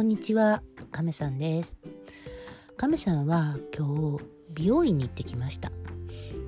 [0.00, 1.76] こんにちは亀さんです。
[2.78, 5.70] 亀さんは今日美容院に行ってきました。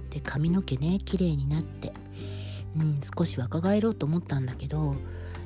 [0.09, 1.93] で髪の毛ね綺麗になって。
[2.75, 4.97] うん少し若返ろうと思ったんだけど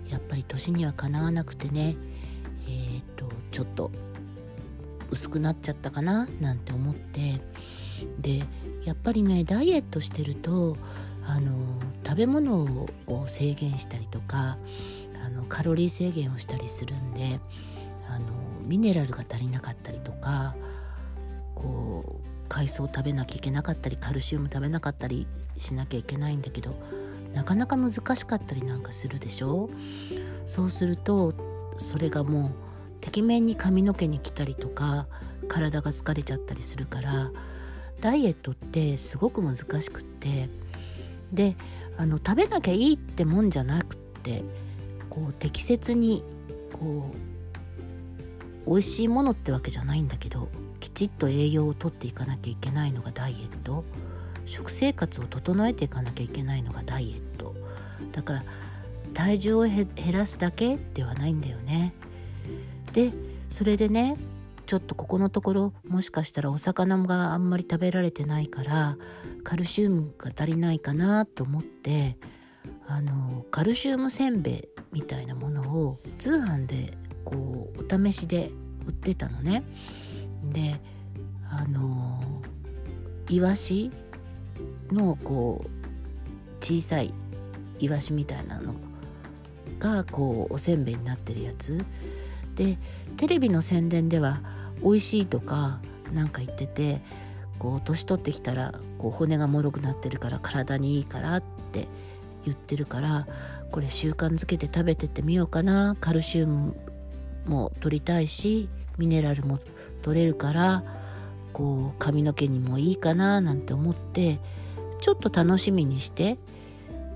[0.09, 1.97] やっぱり年にはかなわなくてね
[2.69, 3.91] えっ、とちょっと
[5.11, 7.41] 薄くなっちゃったかななんて思って。
[8.21, 8.45] で
[8.85, 10.77] やっぱりねダイエットしてると
[11.27, 11.57] あの
[12.05, 14.59] 食べ物を制限したりとか
[15.25, 17.41] あのカロリー制限をしたりするんで
[18.67, 20.55] ミネラルが足りなかったりとか
[21.55, 25.27] こう海藻食べなきゃいけなかったりカルシウム食べなかったり
[25.59, 26.75] しなきゃいけないんだけど
[27.35, 29.69] なかなか難しかったりなんかするでしょ？
[30.47, 31.35] そうすると
[31.77, 32.51] それがもう
[33.01, 35.07] てきめんに髪の毛に来たりとか
[35.49, 37.31] 体が疲れちゃったりするから
[38.01, 40.49] ダイエットってすごく難しくって
[41.33, 41.57] で
[41.99, 44.43] あの食べなきゃいいってもんじゃなくって
[45.11, 46.25] こう適切に
[46.73, 47.36] こう
[48.67, 50.49] 美味しいものってわけじゃないんだけど
[50.81, 53.85] きちっと栄養をとっていかなきゃいけないのがダイエット。
[54.47, 57.55] 食生活を整えていかなきゃいけないのがダイエット。
[58.13, 58.45] だから
[59.13, 61.93] 体重を減らすだけではないんだよね。
[62.93, 63.13] で
[63.51, 64.17] それでね
[64.67, 68.97] ちょっとここのところもしかしたらお魚があんまり食べられてないから
[69.45, 72.19] カルシウムが足りないかなと思って
[72.89, 78.51] あのカルシウムせんべいみたいなものを通販でこうお試しで
[78.87, 79.65] 売ってたのね。
[80.53, 80.81] で
[81.51, 82.23] あの
[83.29, 83.91] イワシ
[84.91, 87.13] のこう小さい
[87.81, 88.75] イワシみたいなの
[89.79, 91.85] がこうおせんべいになってるやつ
[92.55, 92.79] で
[93.17, 94.41] テレビの宣伝では
[94.83, 95.81] 美味しいとか
[96.13, 97.01] なんか言ってて
[97.59, 101.89] こう年取ってきたらこう骨がもろくなってるから体にいいからって
[102.45, 103.27] 言ってるから
[103.73, 106.77] これ習慣づけて食べてってみようかなカルシウム
[107.47, 109.59] も取りたいしミネラルも
[110.03, 110.83] 取れるから
[111.53, 114.39] こう髪の毛にもいいかななんて思って
[115.01, 116.39] ちょっと楽しみにして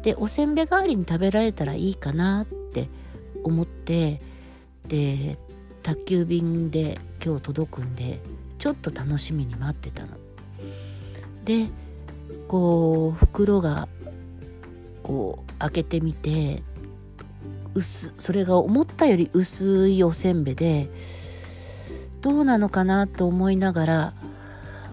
[0.03, 2.89] でおせんべい代わりに食べられたらいいかなって
[3.45, 4.21] 思って
[4.89, 5.37] で
[5.83, 8.21] 宅急便で今日届くんで
[8.59, 10.09] ちょっと楽しみに待ってたの。
[11.45, 11.69] で
[12.49, 13.89] こう袋が
[15.03, 16.63] こう開けてみて
[17.75, 20.91] 薄それが思ったより薄いおせんべいで
[22.21, 24.15] どうなのかなと思いながら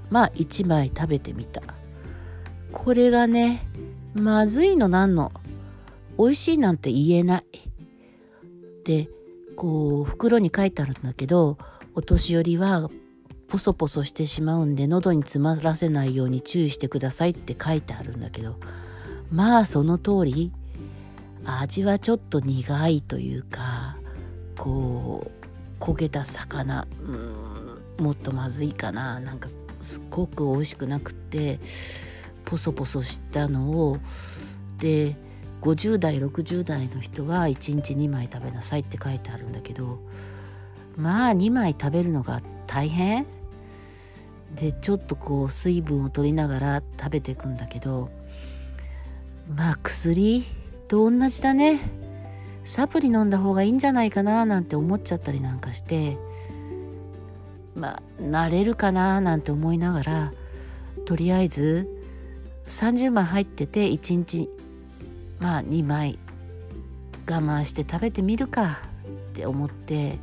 [0.10, 1.62] まあ1枚食べてみた。
[2.72, 3.68] これがね
[4.14, 5.32] まずいのなんの？
[6.18, 7.46] 美味しいなんて言えない。
[8.84, 9.10] で
[9.56, 11.58] こう袋に書いてあるんだけど
[11.96, 12.90] お年寄りは
[13.50, 18.56] ポソポソしてしまうんで喉に詰まらせないように注意してくださいって書いてあるんだけど
[19.32, 20.52] まあその通り。
[21.48, 23.98] 味はちょっと苦いというか
[24.58, 25.32] こ
[25.80, 26.88] う焦げた魚。
[27.02, 27.48] うん
[27.98, 29.20] もっとまずいかな。
[29.20, 29.50] なんか
[29.82, 31.60] すっごく美味しくなくって
[32.46, 33.98] ポソポソしたのを。
[34.80, 35.16] で
[35.62, 40.00] 50代60代の人は1日2枚食べなさいって書いてあるんだけど
[40.96, 43.26] まあ2枚食べるのが大変？
[44.56, 48.12] でちょっとこう水分を取りながら食べていくんだけど
[49.56, 50.46] まあ薬？
[50.88, 51.80] と同じだね。
[52.64, 56.18] サプリ飲んだ方がいいんじゃないかななんて思っちゃったりなんかして。
[57.76, 60.34] まあ慣れるかななんて思いながら
[61.06, 61.88] とりあえず
[62.66, 64.50] 30枚入ってて1日
[65.40, 66.18] まあ2枚
[67.30, 68.80] 我慢して食べてみるか
[69.32, 70.20] って思って。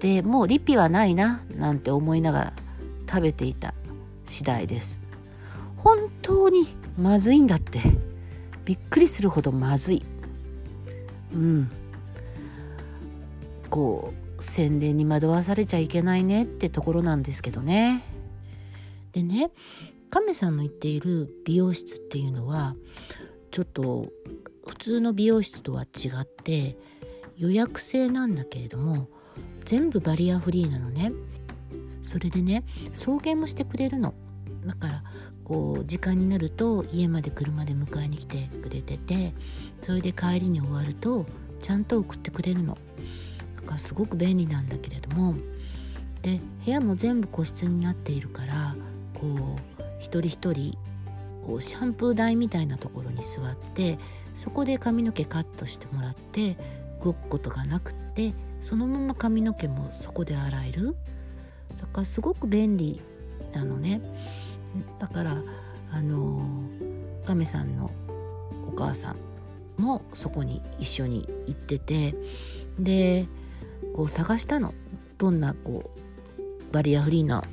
[0.00, 2.52] でもうリピはないななんて思いながら
[3.06, 3.74] 食べていた
[4.24, 4.98] 次第です。
[5.76, 6.66] 本当に
[6.98, 7.80] まずいんだって。
[8.70, 10.04] びっくりするほどまずい。
[11.34, 11.68] うん。
[13.68, 18.04] こう宣伝に惑わされちゃいけないねってところなんですけどね。
[19.10, 19.50] でね
[20.08, 22.76] 亀さんの言っている美容室っていうのは
[23.50, 24.06] ちょっと
[24.64, 26.76] 普通の美容室とは違って
[27.36, 29.08] 予約制なんだけれども
[29.64, 31.10] 全部バリアフリーなのね。
[32.02, 32.62] それでね
[32.92, 34.14] 送迎もしてくれるの。
[34.64, 35.02] だから
[35.50, 39.34] こう時間になると家まで車で迎えに来てくれてて
[39.82, 41.26] それで帰りに終わると
[41.60, 42.78] ちゃんと送ってくれるの。
[43.56, 45.34] だからすごく便利なんだけれども。
[46.22, 48.76] で部屋も全部個室になっているから
[49.14, 50.78] こう一人一人
[51.44, 53.98] こうシャンプー台みたいなところに座って
[54.36, 56.56] そこで髪の毛カットしてもらって
[57.02, 60.94] 動くことがなくってそのまま髪の毛もそこで洗える。
[61.80, 63.00] だからすごく便利
[63.52, 64.00] なのね。
[64.98, 65.36] だから
[65.92, 66.46] あの
[67.26, 67.90] 亀さんの
[68.68, 69.12] お母さ
[69.78, 72.14] んもそこに一緒に行ってて
[72.78, 73.26] で
[73.94, 74.74] こう探したの。
[75.20, 77.44] どんなこうバリアフリーな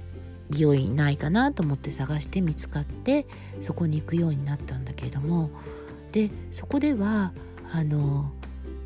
[0.49, 3.25] 美容院ないかなと思って探して見つかって
[3.59, 5.49] そこに行くようになったんだけれども
[6.13, 7.33] でそこでは
[7.73, 8.31] あの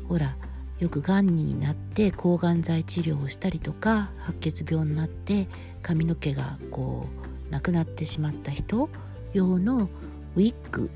[0.08, 0.36] ほら
[0.80, 5.46] よくがんになって抗がん剤治療をしたりとか白血病になって
[5.80, 8.88] 髪の毛がこうなくなってしまった人
[9.34, 9.90] 用の
[10.36, 10.90] ウィッグ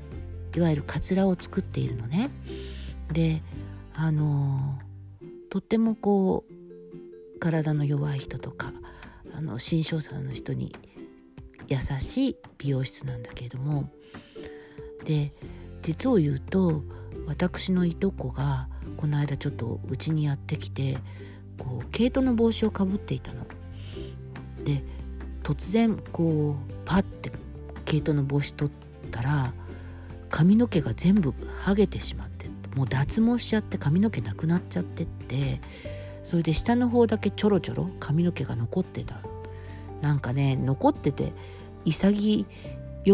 [0.55, 2.31] いわゆるカツラを作っているのね。
[3.13, 3.43] で
[3.93, 4.79] あの
[5.49, 8.73] とってもこう体の弱い人とか
[9.33, 10.75] あの新症者の人に
[11.67, 13.91] 優しい美容室なんだけれども
[15.05, 15.31] で
[15.83, 16.83] 実を言うと
[17.27, 18.67] 私のいとこが
[18.97, 20.97] この間ちょっとうちにやってきて
[21.59, 23.45] こう毛糸の帽子をかぶっていたの。
[24.63, 24.83] で
[25.47, 27.31] 突然こうパッて
[27.85, 29.53] 毛糸の帽子取ったら
[30.29, 31.29] 髪の毛が全部
[31.63, 35.61] 剥げてしまってもう脱毛しちゃって髪の毛なくなっちゃってって
[36.25, 39.21] それで下の方だけちょろちょろ髪の毛が残ってた。
[40.01, 41.31] なんかね残ってて
[41.85, 42.45] 潔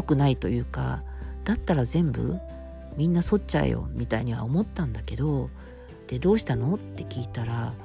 [0.04, 1.04] くないというか
[1.44, 2.40] だったら全部
[2.98, 5.52] みんな剃っちゃえよみたいには思ったんだけど
[6.08, 6.74] でどうしたの？
[6.74, 7.76] って聞いたら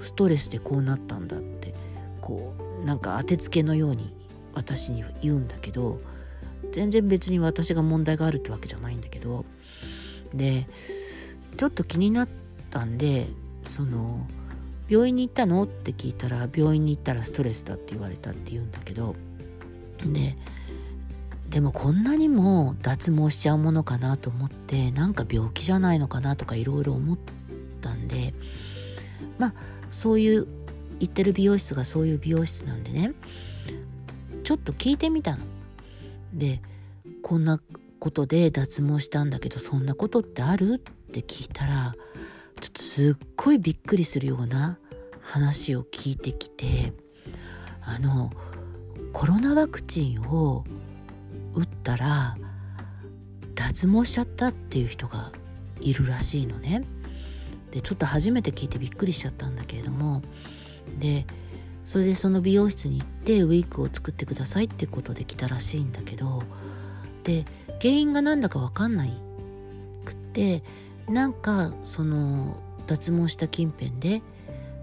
[0.00, 1.74] ストレスでこうなったんだって。
[2.22, 4.12] こうなんか当てつけのように
[4.54, 6.00] 私に言うんだけど
[6.72, 9.44] 全然別に私が問題があるってわけじゃないんだけど
[10.34, 10.66] で
[11.56, 12.28] ちょっと気になっ
[12.70, 13.28] たんで
[13.66, 14.26] その
[14.88, 15.62] 病院に行ったの？
[15.62, 19.14] って聞いたら病院に行ったらストレスだって言われたって言うんだけど
[20.04, 20.36] で
[21.48, 27.18] でもこんなにも脱毛しちゃうものかなと思ってなんか病気じゃないのかなとかいろいろ思っ
[27.80, 28.34] たんで
[29.38, 29.54] まあ
[29.90, 30.46] そういう
[31.02, 33.12] 行ってる美容室がそういう美容室なんでね
[34.44, 35.44] ちょっと聞いてみたの。
[36.32, 36.62] で
[37.22, 37.60] こんな
[37.98, 40.74] ことで脱毛したんだけどそんなことってある？
[40.74, 40.78] っ
[41.12, 41.94] て聞いたら
[42.60, 44.78] ちょっとすっごいびっくりするような
[45.20, 46.92] 話を聞いてきて
[47.80, 48.30] あの
[49.12, 50.64] コロナワクチンを
[51.54, 52.36] 打ったら
[53.54, 55.32] 脱毛しちゃったっていう人が
[55.80, 56.84] いるらしいのね。
[57.72, 60.22] でちょっと初めて聞いてびっくりしちゃったんだけれども
[60.98, 61.26] で
[61.84, 66.42] それでその美容室に行ってウィッグを作ってくださいってことで来たらしいんだけど
[67.24, 67.44] で
[67.80, 69.12] 原因が何だか分かんない
[70.04, 70.62] くって
[71.08, 72.56] なんかその
[72.86, 74.22] 脱毛した近辺で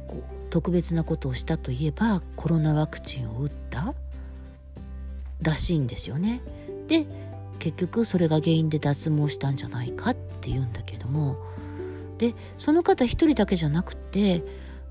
[0.07, 3.94] こう特別なことをしたといえばコロナワクチンを打った
[5.42, 6.42] らしいんですよね。
[6.88, 7.06] で
[7.60, 11.38] 結局それが原因で脱毛したんじゃないかっていうんだけども
[12.18, 14.44] でその方一人だけじゃなくて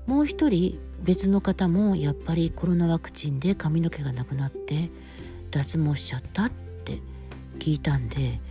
[0.09, 4.89] もう一人別の方もやっぱりコロナワクチンで髪の毛がなくなって
[5.51, 6.99] 脱毛しちゃったって
[7.59, 8.41] 聞いたんで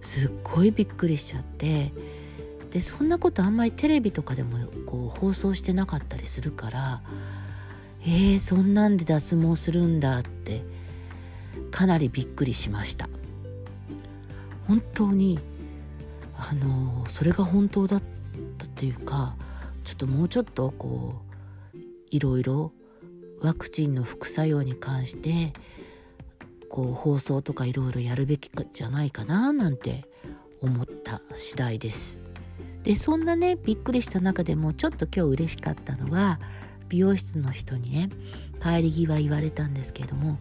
[0.00, 1.92] すっごいびっくりしちゃって
[2.70, 4.56] でそんなことあんまりテレビとかでも
[4.86, 7.02] こう放送してなかったりするから
[8.04, 10.64] えー、そんなんで脱毛するんだって
[11.70, 13.10] かなりびっくりしました。
[14.66, 15.38] 本当に
[16.38, 18.02] あのそれが本当だっ
[18.56, 19.36] たっていうか
[19.84, 21.14] ちょっともうちょっとこ
[21.74, 21.78] う
[22.10, 22.72] いろいろ
[23.40, 25.52] ワクチンの副作用に関して
[26.68, 30.04] こう放送とかいろいろやるべきじゃないかななんて
[30.60, 32.20] 思った次第です。
[32.84, 36.40] でそんなねびっくりした中でもちょっと今日嬉しかったのは
[36.88, 38.10] 美容室の人にね
[38.62, 40.38] 帰り際言われたんですけれども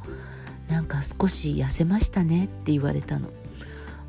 [0.69, 3.29] なんか少し痩せましたねって言われたの。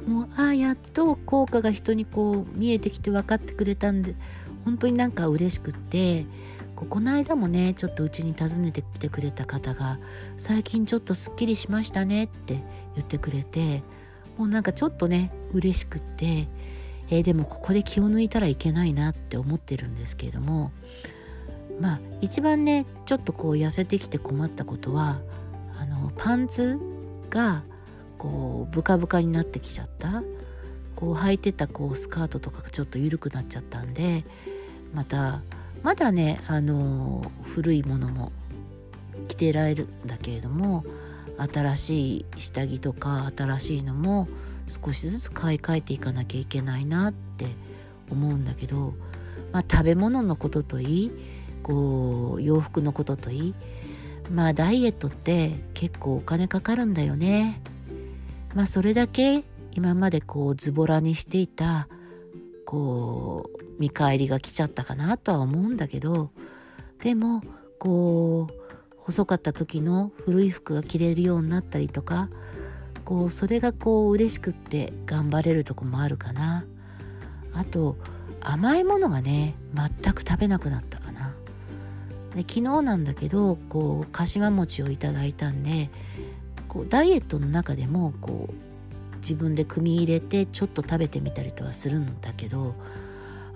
[0.07, 4.17] もうああやっと効果が人にこう見えてきて分かってくれたんで
[4.65, 6.27] 本当になんか嬉しくって
[6.75, 9.99] この間もねちょっとうちに訪ねてきてくれた方が
[10.37, 12.55] 「最近ちょっとすっきりしましたね」って
[12.97, 13.83] 言ってくれて
[14.37, 16.49] もうなんかちょっとね嬉しくって
[17.11, 20.73] えー、でもここで気を抜いたらいけないなって思ってるんですけれども
[21.79, 25.21] まあ一番ねちょっとこう痩せてきて困ったことは
[25.79, 26.79] あのパンツ
[27.29, 27.65] が
[28.17, 30.23] こうブカブカになってきちゃった。
[31.03, 34.25] こう履いてたこうスカートとかがちょっと緩くなっちゃったんで
[34.95, 35.43] また
[35.83, 38.31] まだねあの古いものも
[39.27, 40.85] 着てられるんだけれども
[41.53, 44.29] 新しい下着とか新しいのも
[44.69, 47.47] 少しずつ買い替えていかなきゃいけないなって
[48.09, 48.95] 思うんだけど、
[49.51, 51.11] まあ、食べ物のことといい
[51.65, 53.55] こう洋服のことといい
[54.31, 57.61] まあダイエットって結構お金かかるんだよね。
[58.55, 61.89] まあそれだけ今までこうズボラにしていた
[62.65, 66.31] こう見返りが来ちゃったかなとは思うんだけど
[67.01, 67.43] でも
[67.79, 68.63] こう
[68.99, 72.29] 細かった時の古い服が着れるようになったりとか
[73.05, 76.65] こうそれがこう嬉しくって頑張れるとこもあるかな。
[77.53, 77.97] あと
[78.41, 81.35] 甘いものがね全く食べなくなったかな。
[82.35, 85.91] で昨日なんだけどこうかしわ餅をいただいたんで
[86.69, 88.72] こうダイエットの中でもこう
[89.23, 92.75] 自分で組み入れてちょっと食べてみたりとはするんだけど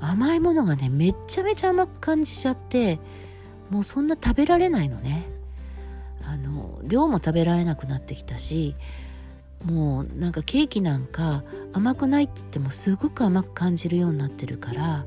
[0.01, 2.99] 甘いものがねめっちゃめちゃ甘く感じちゃって
[3.71, 5.27] もうそんな食べられないのね。
[6.23, 8.75] あの量も食べられなくなってきたし
[9.65, 15.07] もうなんかケーキなんか甘くないって言ってもすごく甘く感じるようになってるから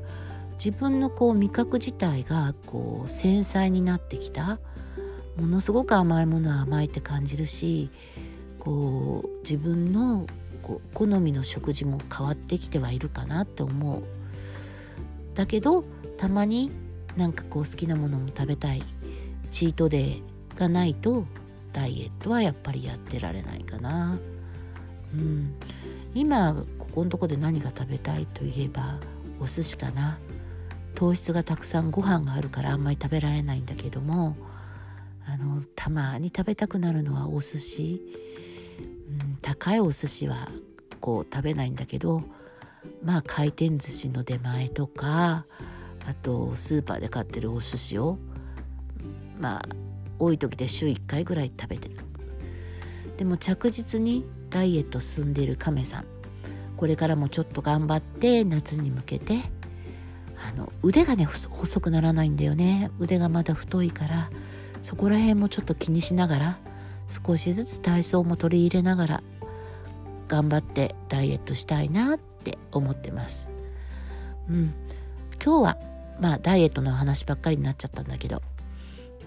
[0.52, 4.58] 自分のこう味覚自体がこう繊細になってきた。
[5.40, 7.90] ものすごく甘いものは甘いって感じるし
[8.58, 10.26] こう自分の
[10.62, 14.02] こ好みの食事も変わってきてはいるかなって思う。
[15.34, 15.84] だけど
[16.16, 16.70] たまに
[17.16, 18.82] なんかこう好きなものも食べたい。
[19.50, 20.22] チートデー
[20.56, 21.24] がないと
[21.72, 24.18] ダイエットはやっぱりやってられないかな。
[25.14, 25.54] うん。
[26.14, 28.98] 今ここのとこで何が食べたいといえば
[29.40, 30.18] お寿司かな。
[30.94, 34.36] 糖質がたくさんご飯があるからあんまり食べられないんだけども
[35.26, 38.02] あのたまに食べたくなるのはお寿司、
[39.10, 40.48] うん、高いお寿司は
[41.00, 42.22] こう食べないんだけど
[43.02, 45.44] まあ回転寿司の出前とか
[46.06, 48.18] あとスーパーで買ってるお寿司を
[49.38, 49.62] まあ
[50.18, 51.96] 多い時で週1回ぐらい食べてる。
[53.16, 56.06] でも着実にダイエット進んでいる亀さん
[56.78, 59.42] これからもちょっと頑張って夏に向けて
[60.42, 62.90] あの腕がね細くならないんだよね。
[62.98, 64.30] 腕がまだ太いから
[64.82, 66.58] そこら辺もちょっと気にしながら
[67.10, 69.22] 少しずつ体操も取り入れながら
[70.28, 73.48] 頑張ってダイエットしたいなって思ってます。
[74.48, 74.72] うん。
[75.44, 75.78] 今日は
[76.20, 78.42] まあダイエットの話ばっかりになっちゃったんだけど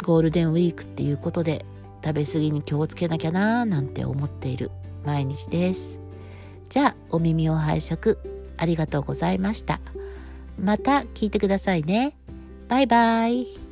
[0.03, 1.65] ゴールデンウィークっていうことで
[2.03, 4.71] 食べ過ぎに気をつけなきゃなーなんて思っている
[5.05, 5.99] 毎日です。
[6.69, 8.17] じゃあお耳を拝借
[8.57, 9.79] ありがとうございました。
[10.59, 12.15] また聞いてくださいね。
[12.67, 13.62] バイバイ。